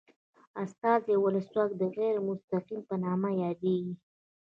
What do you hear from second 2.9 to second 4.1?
نامه یادیږي.